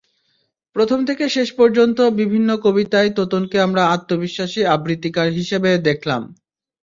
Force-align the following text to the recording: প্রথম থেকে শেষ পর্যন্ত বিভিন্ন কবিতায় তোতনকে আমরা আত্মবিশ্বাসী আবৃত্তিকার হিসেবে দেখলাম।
প্রথম 0.75 0.99
থেকে 1.05 1.25
শেষ 1.29 1.49
পর্যন্ত 1.59 1.97
বিভিন্ন 2.21 2.49
কবিতায় 2.65 3.09
তোতনকে 3.17 3.57
আমরা 3.61 3.83
আত্মবিশ্বাসী 3.87 4.61
আবৃত্তিকার 4.75 5.27
হিসেবে 5.31 5.71
দেখলাম। 5.87 6.21